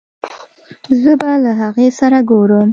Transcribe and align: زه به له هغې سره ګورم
زه 1.01 1.11
به 1.21 1.31
له 1.43 1.51
هغې 1.61 1.87
سره 1.99 2.17
ګورم 2.29 2.69